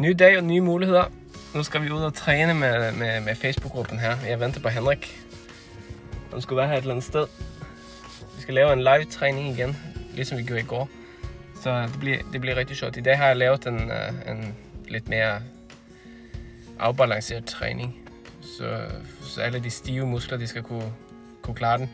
[0.00, 1.04] Ny dag og nye muligheder.
[1.54, 4.16] Nu skal vi ud og træne med, med, med Facebook-gruppen her.
[4.28, 5.20] Jeg venter på Henrik.
[6.32, 7.26] Han skulle være her et eller andet sted.
[8.36, 9.76] Vi skal lave en live-træning igen,
[10.14, 10.88] ligesom vi gjorde i går.
[11.62, 12.96] Så det bliver, det bliver rigtig sjovt.
[12.96, 14.54] I dag har jeg lavet en, øh, en
[14.88, 15.40] lidt mere
[16.78, 17.98] afbalanceret træning.
[18.42, 18.80] Så,
[19.22, 20.92] så alle de stive muskler, de skal kunne,
[21.42, 21.90] kunne klare den.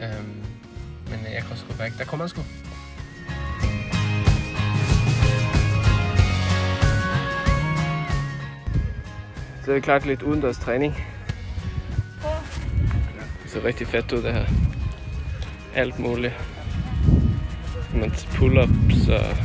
[0.00, 0.44] Um,
[1.10, 1.92] men jeg kan også gå væk.
[1.98, 2.42] Der kommer han sgu.
[9.68, 11.06] Så er det klart lidt udendørs træning.
[13.42, 14.44] Det ser rigtig fedt ud det her.
[15.74, 16.32] Alt muligt.
[17.94, 19.36] Man pull-ups og...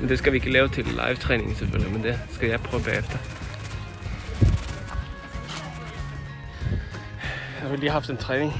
[0.00, 3.18] Men det skal vi ikke lave til live-træning selvfølgelig, men det skal jeg prøve bagefter.
[7.60, 8.52] Jeg har lige haft en træning.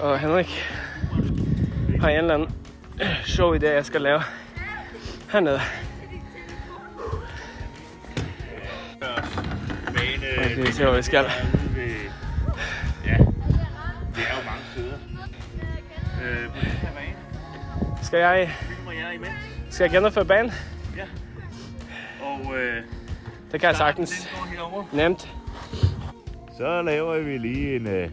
[0.00, 0.64] Og Henrik
[2.00, 2.54] har en eller anden
[3.36, 4.22] sjov idé, jeg skal lave
[5.32, 5.60] hernede.
[10.40, 11.24] Men, Okay, vi ser, hvad vi skal.
[13.06, 13.16] Ja,
[14.14, 14.94] det er jo mange steder.
[16.22, 19.30] Øh, på den her bane, Skal jeg, filmer jeg imens.
[19.70, 20.52] skal jeg gennemføre banen?
[20.96, 21.04] Ja.
[22.24, 22.82] Og øh,
[23.52, 24.28] Det kan jeg sagtens.
[24.92, 25.28] Nemt.
[26.56, 28.10] Så laver vi lige en øh,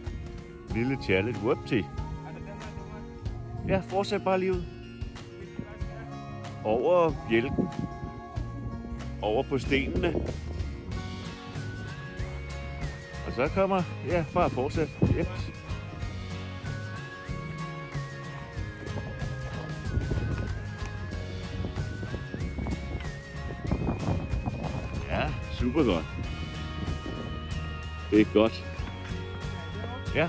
[0.74, 1.40] lille challenge.
[1.40, 1.80] Whoopty.
[3.68, 4.62] Ja, fortsæt bare lige ud.
[6.64, 7.68] Over bjælken.
[9.22, 10.14] Over på stenene.
[13.28, 14.88] Og så kommer, ja, bare fortsæt.
[15.18, 15.26] Yes.
[25.08, 26.04] Ja, super godt.
[28.10, 28.64] Det er godt.
[30.14, 30.28] Ja.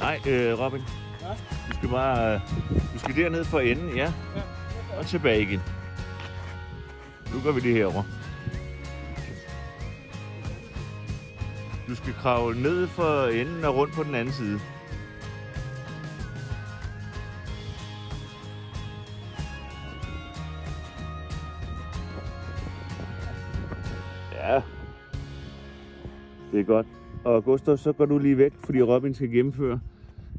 [0.00, 0.80] Nej, øh, Robin.
[1.68, 2.34] Du skal bare...
[2.34, 2.40] Øh,
[2.94, 4.12] du skal derned for enden, ja.
[4.98, 5.62] Og tilbage igen.
[7.34, 8.02] Nu gør vi det herover.
[12.24, 14.58] Kravle ned for enden og rundt på den anden side.
[24.32, 24.62] Ja.
[26.52, 26.86] Det er godt.
[27.24, 29.80] Og Gustav, så går du lige væk, fordi Robin skal gennemføre.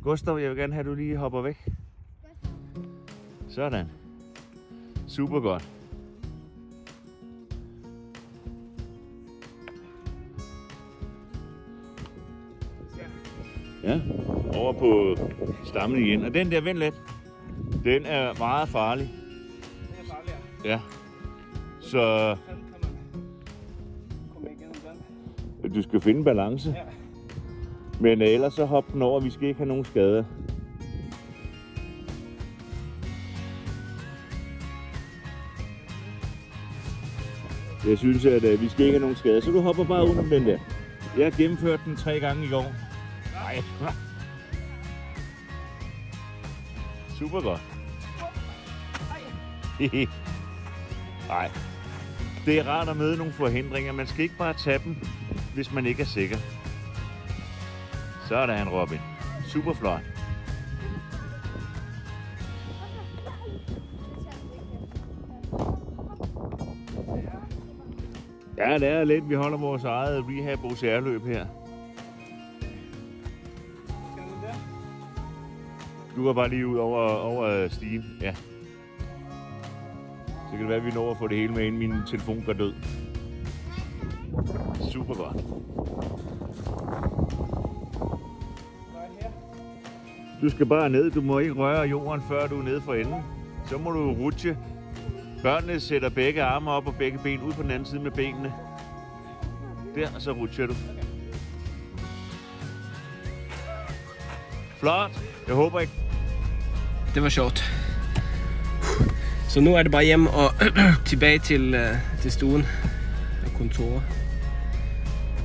[0.03, 1.69] Gustav, jeg vil gerne have, at du lige hopper væk.
[3.47, 3.85] Sådan.
[5.07, 5.74] Super godt.
[13.85, 13.99] Ja,
[14.57, 15.15] over på
[15.65, 16.25] stammen igen.
[16.25, 16.95] Og den der, vent lidt.
[17.83, 19.09] Den er meget farlig.
[19.89, 20.35] Det er farligt,
[20.65, 20.79] Ja.
[21.81, 22.35] Så ja.
[25.63, 25.73] den.
[25.75, 26.69] du skal finde balance.
[26.69, 26.81] Ja.
[27.99, 29.19] Men øh, ellers så hop den over.
[29.19, 30.23] Vi skal ikke have nogen skader.
[37.87, 39.41] Jeg synes, at øh, vi skal ikke have nogen skader.
[39.41, 40.57] Så du hopper bare under den der.
[41.17, 42.65] Jeg har gennemført den tre gange i går.
[43.45, 43.63] Nej.
[47.19, 47.61] Super godt.
[51.27, 51.51] Nej.
[52.45, 53.91] Det er rart at møde nogle forhindringer.
[53.91, 54.95] Man skal ikke bare tage dem,
[55.53, 56.37] hvis man ikke er sikker.
[58.27, 58.99] Sådan, Robin.
[59.47, 60.01] Super flot.
[68.57, 69.29] Ja, det er lidt.
[69.29, 70.59] Vi holder vores eget rehab
[71.25, 71.64] her.
[76.15, 78.05] Du går bare lige ud over, over stien.
[78.21, 78.33] Ja.
[80.27, 82.43] Så kan det være, at vi når at få det hele med, inden min telefon
[82.45, 82.73] går død.
[84.91, 85.43] Super godt.
[90.41, 91.11] Du skal bare ned.
[91.11, 93.21] Du må ikke røre jorden, før du er nede for enden.
[93.65, 94.57] Så må du rutsche.
[95.43, 98.53] Børnene sætter begge arme op og begge ben ud på den anden side med benene.
[99.95, 100.73] Der, og så rutscher du.
[104.79, 105.11] Flot.
[105.47, 106.04] Jeg håber ikke...
[107.15, 107.63] Det var sjovt.
[109.49, 110.53] Så nu er det bare hjem og
[111.05, 112.65] tilbage til, øh, til stuen
[113.45, 114.03] og kontoret.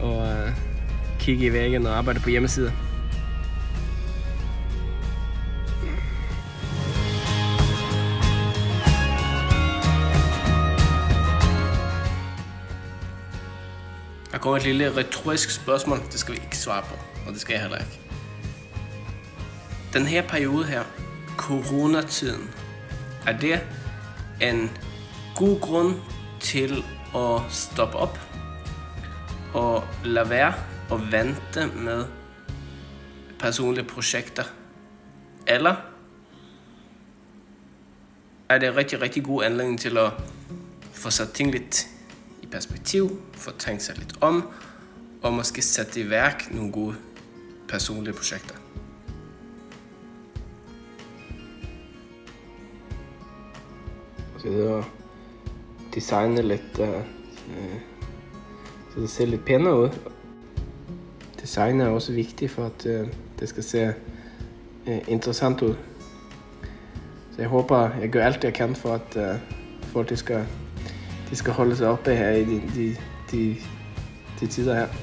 [0.00, 0.52] Og uh,
[1.19, 2.70] kigge i væggen og arbejde på hjemmesider.
[14.32, 15.99] Der kommer et lille retorisk spørgsmål.
[16.12, 16.94] Det skal vi ikke svare på,
[17.26, 18.00] og det skal jeg heller ikke.
[19.93, 20.82] Den her periode her,
[21.50, 22.50] coronatiden,
[23.26, 23.61] er det
[24.41, 24.70] en
[25.37, 25.94] god grund
[26.41, 28.19] til at stoppe op
[29.55, 30.55] og lade være
[30.91, 32.05] og vente med
[33.38, 34.44] personlige projekter?
[35.47, 35.76] Eller
[38.49, 40.12] er det en rigtig, rigtig god anledning til at
[40.93, 41.87] få sat ting lidt
[42.43, 44.49] i perspektiv, få tænkt sig lidt om,
[45.23, 46.97] og måske sætte i værk nogle gode
[47.69, 48.55] personlige projekter.
[54.40, 54.78] Så å
[55.92, 57.02] designe litt uh, øh,
[57.58, 57.81] øh,
[58.90, 59.98] så det ser litt penere ut.
[61.40, 63.08] Design er også viktig for at uh,
[63.40, 63.84] det skal se
[64.87, 65.76] uh, interessant ut.
[67.34, 69.37] Så jeg håper jeg gjør alt jeg kan for at uh,
[69.92, 70.46] folk skal,
[71.31, 72.88] de skal holde seg oppe her i de, de,
[73.31, 73.44] de,
[74.40, 74.98] de tider her.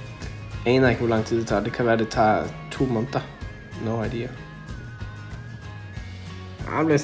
[0.66, 1.64] Jeg aner ikke, hvor lang tid det tar.
[1.64, 3.22] Det kan være, det tar to måneder.
[3.86, 4.28] No idea.
[6.66, 7.00] Ja, den ble,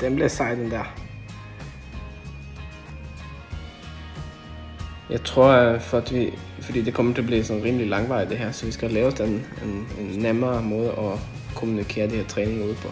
[0.00, 1.01] den bliver sej, den der.
[5.12, 8.38] Jeg tror, for at vi, fordi det kommer til at blive sådan rimelig langvarigt det
[8.38, 9.28] her, så vi skal lave den
[9.64, 11.18] en, en nemmere måde at
[11.54, 12.88] kommunikere de her træninger ud på.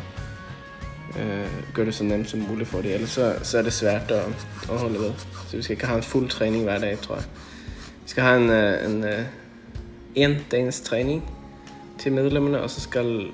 [1.21, 4.11] Øh, gør det så nemt som muligt for det, ellers så, så er det svært
[4.11, 5.13] at, at holde ved.
[5.49, 7.25] Så vi skal ikke have en fuld træning hver dag, tror jeg.
[8.03, 11.31] Vi skal have en, øh, en, en, en dagens træning
[11.99, 13.27] til medlemmerne, og så skal,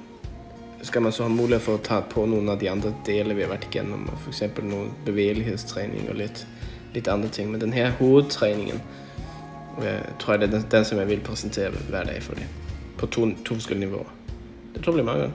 [0.83, 3.41] skal man så have mulighed for at tage på nogle af de andre dele, vi
[3.41, 6.47] har været igennem, for eksempel noget bevægelighedstræning og lidt
[6.95, 7.51] lidt andre ting.
[7.51, 8.83] Men den her hovedtræningen,
[9.79, 12.47] øh, tror jeg, det er den, den, som jeg vil præsentere hver dag for det.
[12.99, 14.09] På to, to forskellige niveauer.
[14.75, 15.33] Det tror jeg bliver meget godt.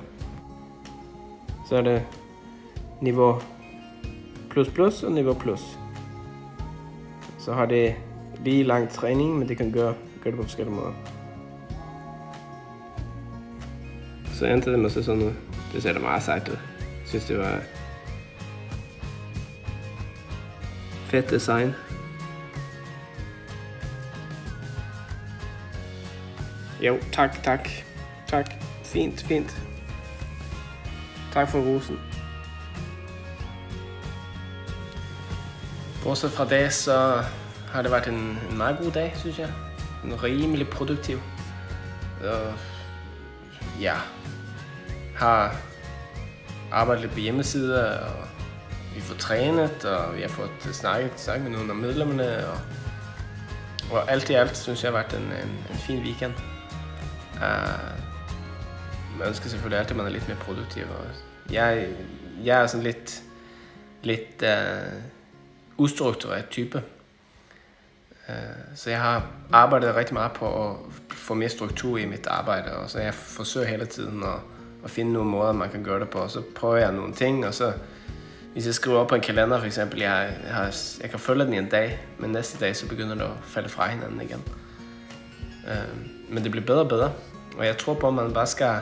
[1.69, 2.01] Så er det
[3.01, 3.41] niveau
[4.49, 5.61] plus plus og niveau plus.
[7.39, 7.95] Så har det
[8.45, 9.93] lige lang træning, men det kan gøre,
[10.23, 10.93] gøre det på forskellige måder.
[14.33, 15.35] Så endte det med sådan noget.
[15.73, 16.57] Det ser da meget sejt ud.
[16.79, 17.61] Jeg synes, det var
[21.11, 21.75] fedt design.
[26.81, 27.69] Jo, tak, tak.
[28.27, 28.53] Tak.
[28.83, 29.61] Fint, fint.
[31.33, 31.99] Tak for rosen.
[36.03, 37.23] Bortset fra det, så
[37.71, 39.49] har det været en, en meget god dag, synes jeg.
[40.05, 41.19] En rimelig produktiv.
[42.23, 42.53] Og
[43.81, 43.95] ja,
[45.15, 45.55] har
[46.71, 48.27] arbejdet lidt på hjemmesider og
[48.95, 52.59] vi får trænet, og vi har fået snakket, snakket med nogle af medlemmerne, og,
[53.91, 56.33] og alt i alt synes jeg har været en, en, en fin weekend.
[57.35, 57.99] Uh,
[59.19, 60.83] man ønsker selvfølgelig altid, at man er lidt mere produktiv.
[60.83, 61.05] Og
[61.53, 61.87] jeg,
[62.43, 63.21] jeg er sådan lidt,
[64.03, 64.93] lidt uh,
[65.77, 66.83] ustruktureret type.
[68.27, 68.35] Uh,
[68.75, 70.75] så jeg har arbejdet rigtig meget på at
[71.09, 74.39] få mere struktur i mit arbejde, og så jeg forsøger hele tiden at,
[74.83, 76.19] at finde nogle måder, man kan gøre det på.
[76.19, 77.73] Og så prøver jeg nogle ting, og så
[78.53, 81.45] hvis jeg skriver op på en kalender for eksempel, jeg, jeg, har, jeg kan følge
[81.45, 84.43] den i en dag, men næste dag så begynder det at falde fra hinanden igen.
[85.63, 85.99] Uh,
[86.33, 87.11] men det bliver bedre og bedre,
[87.57, 88.75] og jeg tror på, at man bare skal,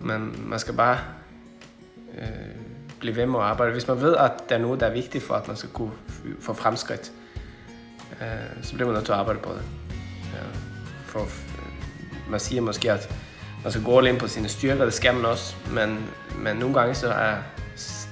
[0.00, 0.98] man, man skal bare
[2.08, 2.24] uh,
[3.00, 3.72] blive ved med at arbejde.
[3.72, 5.92] Hvis man ved, at der er noget, der er vigtigt for, at man skal kunne
[6.40, 7.12] få fremskridt,
[8.10, 9.62] uh, så bliver man nødt til at arbejde på det.
[10.22, 10.56] Uh,
[11.06, 13.14] for, uh, man siger måske, at
[13.62, 16.94] man skal gå ind på sine styrker, det skal man også, men, men nogle gange
[16.94, 17.36] så er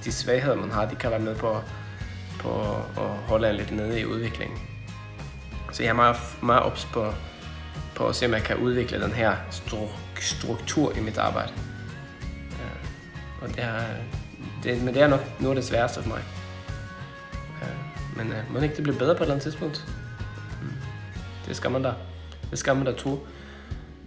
[0.04, 1.60] de svagheder, man har, de kan være med på,
[2.38, 2.60] på
[2.96, 4.58] at holde en lidt nede i udviklingen.
[5.72, 7.12] Så jeg er meget, meget ops på,
[7.94, 9.37] på at se, om jeg kan udvikle den her
[10.20, 11.52] struktur i mit arbejde.
[12.50, 12.88] Øh,
[13.43, 13.81] og det er,
[14.62, 16.22] det, men det er nok noget af det sværeste for mig.
[17.62, 19.86] Øh, men uh, må ikke det blive bedre på et eller andet tidspunkt?
[20.60, 20.72] Hmm.
[21.46, 21.93] Det skal man da.
[22.50, 23.26] Det skal man da tro.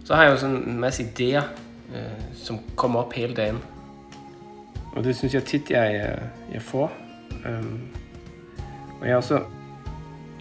[0.04, 1.44] Så har jeg jo sådan en masse idéer,
[1.94, 3.62] øh, som kommer op hele dagen.
[4.96, 6.18] Og det synes jeg tit, jeg,
[6.52, 6.92] jeg får.
[7.30, 7.80] Um,
[9.00, 9.40] og jeg er, også,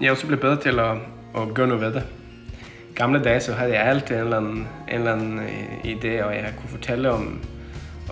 [0.01, 0.97] jeg er også blevet bedre til at,
[1.38, 2.03] at gøre noget ved det.
[2.95, 6.35] Gamle dage så havde jeg altid en eller anden, en eller anden øh, idé, og
[6.35, 7.39] jeg kunne fortælle om,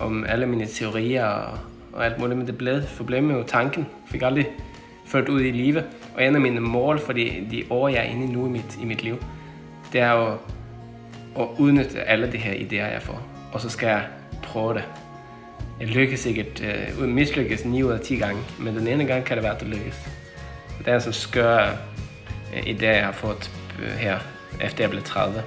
[0.00, 1.58] om alle mine teorier og,
[1.92, 3.80] og alt muligt, men det blev problemet med tanken.
[3.80, 4.48] Jeg fik aldrig
[5.06, 5.84] ført ud i livet.
[6.14, 8.50] Og en af mine mål for de, de år, jeg er inde i nu i
[8.50, 9.16] mit, i mit liv,
[9.92, 10.38] det er at,
[11.38, 13.22] at udnytte alle de her idéer, jeg får.
[13.52, 14.04] Og så skal jeg
[14.42, 14.84] prøve det
[15.80, 19.36] jeg lykkes sikkert, øh, mislykkes 9 ud af 10 gange, men den ene gang kan
[19.36, 20.08] det være, at det lykkes.
[20.78, 21.76] Det er en sådan skør
[22.54, 23.50] øh, idé, jeg har fået
[23.82, 24.18] øh, her,
[24.60, 25.42] efter jeg blev 30.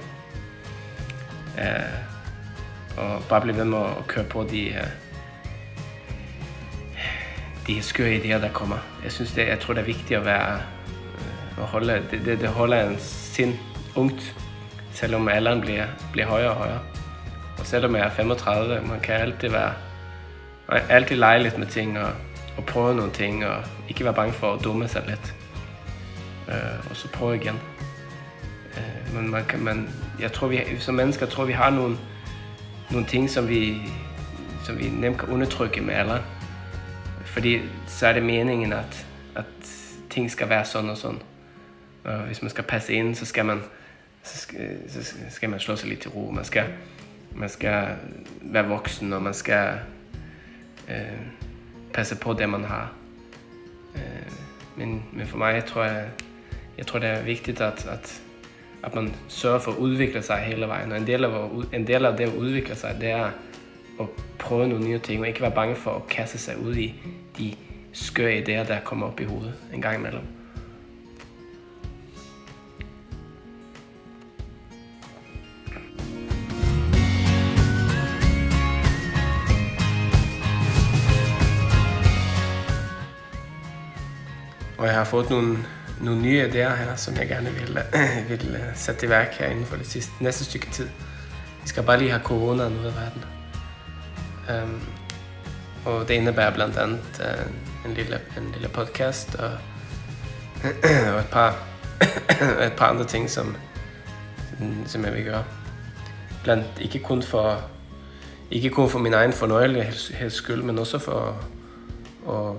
[1.58, 1.64] Øh,
[2.96, 4.86] og bare blive ved med at køre på de, øh,
[7.66, 8.76] de skøre idéer, der kommer.
[9.04, 12.40] Jeg synes, det, jeg tror, det er vigtigt at være, øh, at holde, det, det,
[12.40, 13.54] det holder en sind
[13.96, 14.36] ungt,
[14.92, 16.80] selvom alderen bliver, bliver højere og højere.
[17.58, 19.72] Og selvom jeg er 35, man kan altid være
[20.68, 22.12] og altid lege lidt med ting og,
[22.56, 25.34] og prøve nogle ting og ikke være bange for at dumme sig lidt.
[26.48, 27.60] Uh, og så prøve igen.
[28.76, 29.88] Uh, men man kan, man,
[30.20, 31.96] jeg tror, vi som mennesker tror, vi har nogle,
[32.90, 33.76] nogle ting, som vi,
[34.64, 36.22] som vi nemt kan undertrykke med alderen.
[37.24, 39.06] Fordi så er det meningen, at,
[39.36, 39.44] at
[40.10, 41.22] ting skal være sådan og sådan.
[42.04, 43.62] Og hvis man skal passe ind, så skal man,
[44.22, 46.30] så skal, så skal man slå sig lidt til ro.
[46.30, 46.64] Man skal,
[47.34, 47.88] man skal
[48.42, 49.78] være voksen, og man skal
[50.90, 51.20] øh,
[51.94, 52.92] passe på det, man har.
[53.94, 54.32] Øh,
[54.76, 56.06] men, men for mig tror jeg,
[56.78, 58.22] jeg tror, det er vigtigt, at, at,
[58.84, 60.92] at man sørger for at udvikle sig hele vejen.
[60.92, 63.30] Og en del af, en del af det at udvikle sig, det er
[64.00, 64.06] at
[64.38, 66.94] prøve nogle nye ting, og ikke være bange for at kaste sig ud i
[67.38, 67.54] de
[67.92, 70.37] skøre idéer, der kommer op i hovedet en gang imellem.
[84.98, 85.58] Har fået nogle,
[86.00, 89.46] nogle nye idéer her, som jeg gerne vil, øh, vil øh, sætte i værk her
[89.46, 90.88] inden for det sidste, næste stykke tid.
[91.62, 93.24] Vi skal bare lige have corona ud af verden.
[94.64, 94.80] Um,
[95.84, 99.50] og det indebærer blandt andet uh, en, lille, en lille podcast og,
[101.14, 101.58] og et, par,
[102.66, 103.56] et par andre ting, som,
[104.86, 105.44] som jeg vil gøre.
[106.44, 107.62] Blandt, ikke kun for
[108.50, 111.36] ikke kun for min egen fornøjelighed skyld, men også for
[112.28, 112.56] at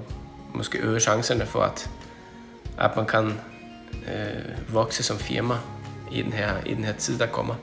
[0.53, 1.89] måske øge chancerne for, at
[2.79, 3.39] at man kan
[3.93, 5.55] øh, vokse som firma
[6.11, 7.55] i den her, i den her tid, der kommer.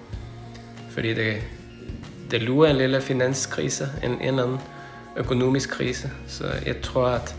[0.91, 1.37] Fordi det,
[2.31, 4.59] det lurer en lille finanskrise, en, en eller anden
[5.17, 6.11] økonomisk krise.
[6.27, 7.37] Så jeg tror, at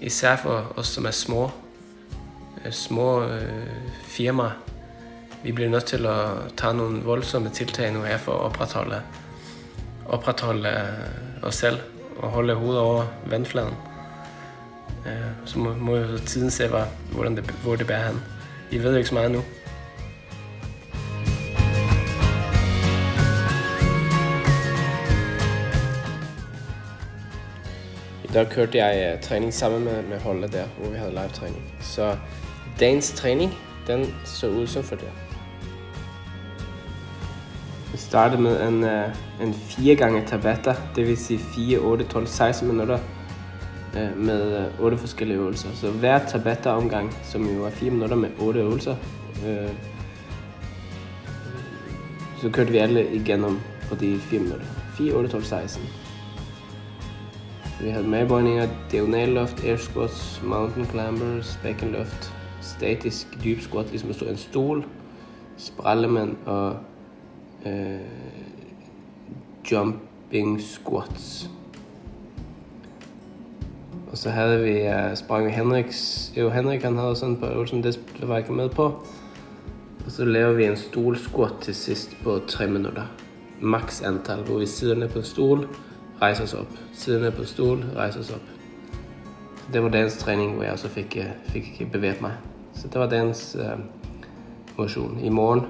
[0.00, 1.50] især for os, som er små,
[2.66, 3.66] øh, små øh,
[4.02, 4.50] firmaer,
[5.42, 9.02] vi bliver nødt til at tage nogle voldsomme tiltag nu her for at opretholde,
[10.06, 11.78] opretholde øh, os selv
[12.16, 13.74] og holde hovedet over vandfladen.
[15.06, 15.12] Øh,
[15.44, 18.22] så må, må jo tiden se, hvor, hvordan det, hvor det bærer hen.
[18.70, 19.42] I ved jo ikke så meget nu.
[28.24, 31.28] I dag kørte jeg øh, træning sammen med, med holdet der, hvor vi havde live
[31.28, 31.62] træning.
[31.80, 32.16] Så
[32.80, 33.52] dagens træning,
[33.86, 35.08] den så ud som for det.
[37.92, 39.08] Vi startede med en, øh,
[39.42, 42.98] en 4 gange tabata, det vil sige 4, 8, 12, 16 minutter
[43.96, 45.68] øh, med øh, otte forskellige øvelser.
[45.74, 48.96] Så hver tabata-omgang, som jo er 4 minutter med otte øvelser,
[49.46, 49.70] øh,
[52.42, 53.58] så kørte vi alle igennem
[53.88, 54.66] på de 4 minutter.
[54.96, 55.82] 4, 8, 12, 16.
[57.80, 64.26] Vi havde medbøjninger, diagonalluft, air squats, mountain climbers, bækkenluft, statisk dyb squat, ligesom at stå
[64.26, 64.84] en stol,
[65.56, 66.76] sprallemand og
[67.66, 67.98] øh,
[69.72, 71.50] jumping squats.
[74.14, 77.82] Og så havde vi øh, uh, sprang Henriks, jo Henrik han havde sådan på øvelsen,
[77.82, 78.84] det, det var ikke med på.
[80.06, 83.02] Og så laver vi en stolsquat til sidst på 3 minutter.
[83.60, 85.68] Max antal, hvor vi sidder ned på stol,
[86.22, 86.66] rejser os op.
[86.92, 88.40] Sidder ned på stol, rejser os op.
[89.72, 92.32] Det var dagens træning, hvor jeg også fik, øh, fik bevæget mig.
[92.74, 93.80] Så det var dagens uh,
[94.78, 95.20] motion.
[95.24, 95.60] I morgen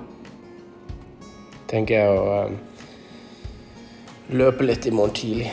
[1.69, 2.53] tænker jeg at uh,
[4.29, 5.53] løbe lidt i morgen tidlig.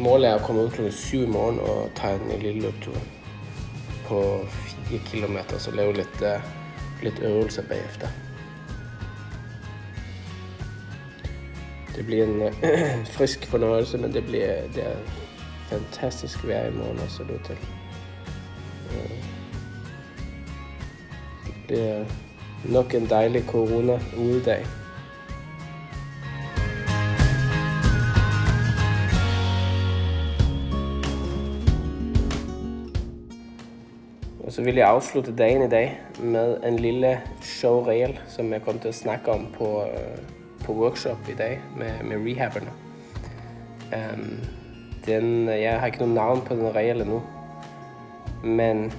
[0.00, 2.96] Målet er at komme ud klokken 7 i morgen og tage en lille løbetur
[4.06, 4.46] på
[4.88, 6.40] 4 km, så lave lidt, uh, eh,
[7.02, 8.08] lidt øvelser bagefter.
[11.96, 12.54] Det bliver en
[13.16, 14.96] frisk fornøjelse, men det bliver det er
[15.68, 17.56] fantastisk vejr i morgen også, det til.
[18.90, 19.10] Eh,
[21.46, 22.04] det bliver
[22.64, 24.66] nok en dejlig corona-udedag.
[34.44, 38.80] Og så vil jeg afslutte dagen i dag med en lille showreel, som jeg kommer
[38.80, 40.18] til at snakke om på, øh,
[40.64, 42.70] på workshop i dag med, med rehabberne.
[43.92, 44.38] Um,
[45.06, 47.22] den, jeg har ikke nogen navn på den regel endnu,
[48.44, 48.92] men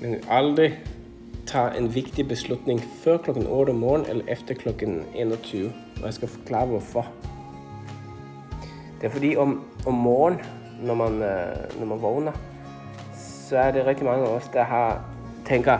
[0.00, 0.78] men aldrig
[1.46, 5.72] tage en vigtig beslutning før klokken 8 om morgenen eller efter klokken 21.
[5.96, 7.06] Og jeg skal forklare hvorfor.
[9.00, 10.40] Det er fordi om, om morgenen,
[10.82, 12.32] når man, øh, når man vågner,
[13.48, 15.04] så er det rigtig mange af os, der har,
[15.48, 15.78] tænker,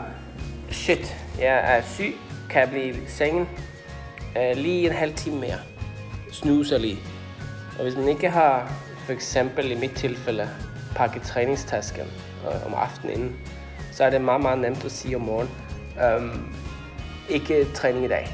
[0.71, 2.15] shit, jeg er syg,
[2.49, 3.49] kan jeg blive i sengen
[4.37, 5.57] øh, lige en halv time mere.
[6.31, 6.97] Snuser lige.
[7.77, 8.71] Og hvis man ikke har,
[9.05, 10.49] for eksempel i mit tilfælde,
[10.95, 12.05] pakket træningstasken
[12.45, 13.35] øh, om aftenen inden,
[13.91, 15.53] så er det meget, meget nemt at sige om morgenen,
[16.17, 16.55] um,
[17.29, 18.27] ikke træning i dag.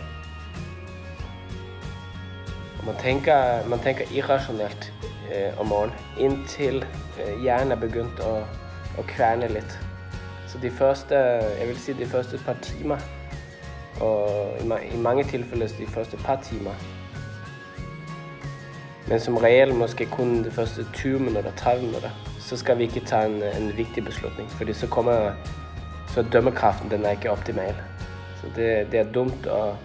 [2.80, 4.94] Og man tænker, man tænker irrationelt
[5.36, 6.86] øh, om morgenen, indtil
[7.26, 8.63] øh, hjernen er begyndt at
[8.98, 9.80] og kværne lidt.
[10.48, 11.16] Så de første,
[11.60, 12.98] jeg vil sige de første par timer,
[14.02, 14.30] og
[14.62, 16.72] i, i mange tilfælde de første par timer,
[19.08, 22.10] Men som regel måske kun de første 20 minutter, 30 minutter,
[22.40, 25.32] så skal vi ikke tage en, en vigtig beslutning, fordi så kommer
[26.08, 27.76] så dømmekraften den er ikke optimal.
[28.42, 29.76] Så det, det er dumt at,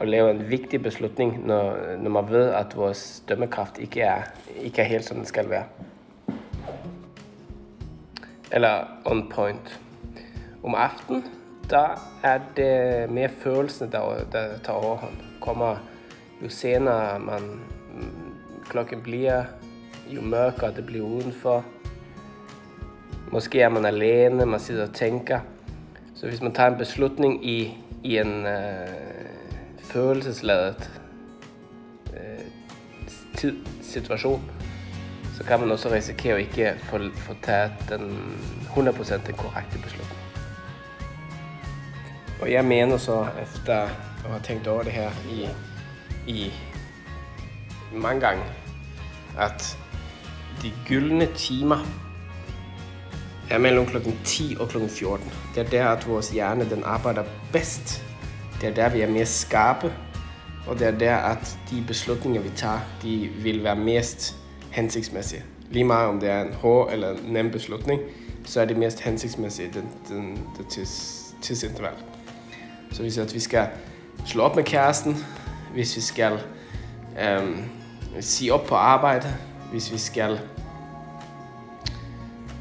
[0.00, 4.22] at lave en vigtig beslutning, når, når man ved, at vores dømmekraft ikke er,
[4.60, 5.64] ikke er helt som den skal være.
[8.52, 9.80] Eller on point.
[10.62, 11.24] Om aften,
[11.70, 15.16] der er det mere følelsene, der, der tager overhånd.
[15.40, 15.76] Kommer
[16.42, 17.40] jo senere man,
[17.94, 18.34] mm,
[18.68, 19.44] klokken bliver,
[20.10, 21.64] jo mørkere det bliver udenfor.
[23.30, 25.40] Måske er man alene, man sidder og tænker.
[26.14, 28.88] Så hvis man tager en beslutning i, i en øh,
[29.78, 31.00] følelsesladet
[32.12, 32.44] øh,
[33.36, 34.50] tid, situation,
[35.42, 38.34] så kan man også risikere at ikke få, få taget den
[38.66, 40.18] 100% den korrekte beslutning.
[42.40, 45.48] Og jeg mener så, efter at have tænkt over det her i,
[46.26, 46.52] i
[47.92, 48.42] mange gange,
[49.38, 49.78] at
[50.62, 51.86] de gyldne timer
[53.50, 55.32] er mellem klokken 10 og klokken 14.
[55.54, 58.04] Det er der, at vores hjerne den arbejder bedst.
[58.60, 59.92] Det er der, vi er mere skarpe,
[60.66, 64.41] og det er der, at de beslutninger, vi tager, de vil være mest
[64.72, 65.42] hensigtsmæssige.
[65.70, 68.00] Lige meget om det er en hård eller en nem beslutning,
[68.44, 71.92] så er det mest hensigtsmæssige den, den, det tids, tidsinterval.
[72.92, 73.66] Så hvis at vi skal
[74.26, 75.16] slå op med kæresten,
[75.72, 76.38] hvis vi skal
[77.20, 77.64] øhm,
[78.20, 79.34] sige op på arbejde,
[79.70, 80.40] hvis vi skal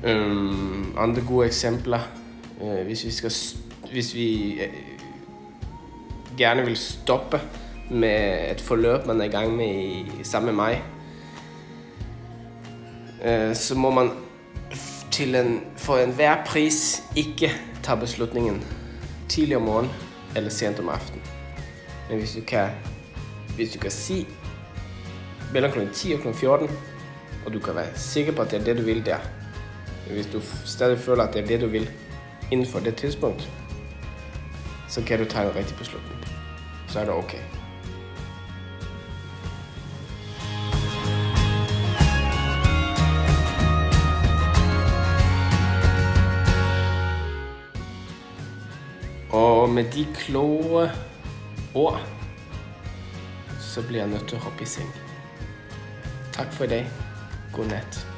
[0.04, 2.00] øhm, andre gode eksempler,
[2.64, 3.32] øh, hvis vi skal
[3.92, 4.74] hvis vi øh,
[6.38, 7.42] gerne vil stoppe
[7.90, 10.84] med et forløb, man er i gang med i, sammen med mig,
[13.26, 14.12] øh, så må man
[15.12, 17.52] til en, for enhver pris ikke
[17.84, 18.64] tage beslutningen
[19.30, 19.92] tidlig om morgenen
[20.36, 21.22] eller sent om aftenen.
[22.10, 22.70] Men hvis du kan,
[23.56, 24.28] hvis du kan sige
[25.54, 25.80] mellem kl.
[25.94, 26.34] 10 og kl.
[26.34, 26.70] 14,
[27.46, 29.18] og du kan være sikker på, at det er det, du vil der.
[30.12, 31.90] Hvis du stadig føler, at det er det, du vil
[32.52, 33.50] inden for det tidspunkt,
[34.88, 36.26] så kan du tage en rigtig beslutning.
[36.88, 37.61] Så er det okay.
[49.32, 50.92] Og med de kloge
[51.74, 52.02] ord,
[53.60, 54.90] så bliver jeg nødt til at hoppe i seng.
[56.34, 56.90] Tak for i dag.
[57.54, 58.11] God nat.